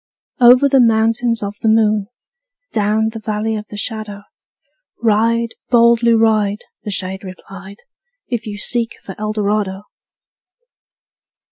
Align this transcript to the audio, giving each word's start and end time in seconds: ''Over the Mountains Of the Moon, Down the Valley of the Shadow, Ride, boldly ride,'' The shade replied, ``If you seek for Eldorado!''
''Over 0.51 0.67
the 0.67 0.79
Mountains 0.79 1.43
Of 1.43 1.57
the 1.61 1.67
Moon, 1.69 2.07
Down 2.73 3.09
the 3.09 3.19
Valley 3.19 3.55
of 3.55 3.67
the 3.67 3.77
Shadow, 3.77 4.23
Ride, 4.99 5.51
boldly 5.69 6.15
ride,'' 6.15 6.65
The 6.83 6.89
shade 6.89 7.23
replied, 7.23 7.77
``If 8.31 8.47
you 8.47 8.57
seek 8.57 8.95
for 9.05 9.13
Eldorado!'' 9.19 9.83